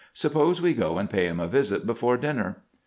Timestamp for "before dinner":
1.85-2.63